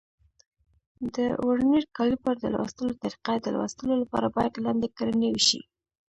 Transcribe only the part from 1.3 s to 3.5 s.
ورنیر کالیپر د لوستلو طریقه: د